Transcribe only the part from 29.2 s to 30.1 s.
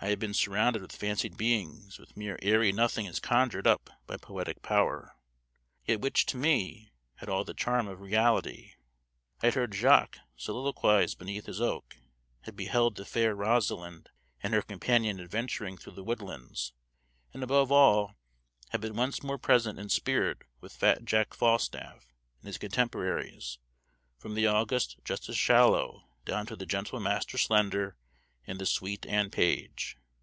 Page.